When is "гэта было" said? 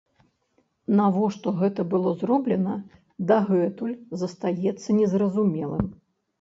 1.59-2.15